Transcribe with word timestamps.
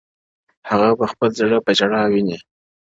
هغه 0.69 0.89
به 0.99 1.05
خپل 1.11 1.29
زړه 1.39 1.57
په 1.65 1.71
ژړا 1.77 2.01
وویني 2.05 2.37
ـ 2.39 2.43